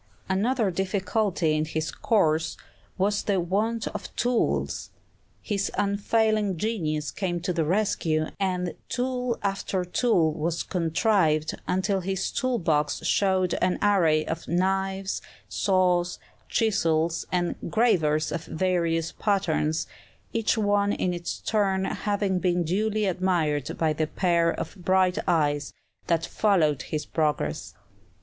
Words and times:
Another 0.27 0.71
difficulty 0.71 1.55
in 1.55 1.63
his 1.63 1.91
course 1.91 2.57
was 2.97 3.21
the 3.21 3.39
want 3.39 3.85
of 3.89 4.09
tools; 4.15 4.89
his 5.43 5.69
unfailing 5.77 6.57
genius 6.57 7.11
came 7.11 7.39
to 7.41 7.53
the 7.53 7.63
rescue, 7.65 8.25
and 8.39 8.73
tool 8.89 9.37
after 9.43 9.85
tool 9.85 10.33
was 10.33 10.63
contrived, 10.63 11.53
until 11.67 11.99
his 11.99 12.31
tool 12.31 12.57
box 12.57 13.05
showed 13.05 13.53
an 13.61 13.77
array 13.83 14.25
of 14.25 14.47
knives, 14.47 15.21
saws, 15.47 16.17
chisels, 16.49 17.27
and 17.31 17.53
gravers 17.69 18.31
of 18.31 18.45
various 18.47 19.11
patterns, 19.11 19.85
each 20.33 20.57
one 20.57 20.91
in 20.93 21.13
its 21.13 21.37
turn 21.37 21.85
having 21.85 22.39
been 22.39 22.63
duly 22.63 23.05
admired 23.05 23.77
by 23.77 23.93
the 23.93 24.07
pair 24.07 24.49
of 24.49 24.73
bright 24.75 25.19
eyes 25.27 25.71
that 26.07 26.25
followed 26.25 26.81
his 26.81 27.05
progress. 27.05 27.75